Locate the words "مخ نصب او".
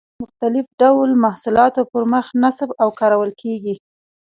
2.13-2.89